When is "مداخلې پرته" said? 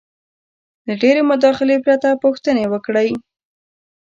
1.31-2.09